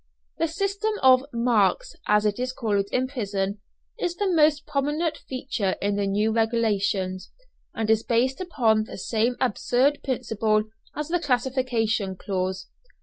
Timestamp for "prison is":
3.07-4.15